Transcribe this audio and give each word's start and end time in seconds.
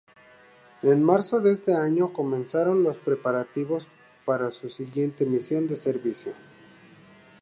En 0.81 1.03
marzo 1.03 1.41
de 1.41 1.51
ese 1.51 1.75
año 1.75 2.11
comenzaron 2.11 2.81
los 2.81 2.99
preparativos 2.99 3.87
para 4.25 4.49
su 4.49 4.69
siguiente 4.71 5.27
misión 5.27 5.67
de 5.67 5.75
servicio. 5.75 6.33